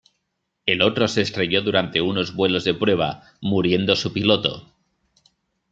El 0.65 0.81
otro 0.81 1.07
se 1.07 1.21
estrelló 1.21 1.61
durante 1.61 2.01
unos 2.01 2.33
vuelos 2.33 2.63
de 2.63 2.73
prueba, 2.73 3.21
muriendo 3.39 3.95
su 3.95 4.11
piloto. 4.11 4.73